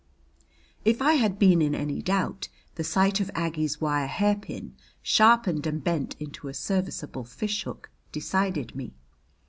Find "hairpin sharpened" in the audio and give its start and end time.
4.07-5.67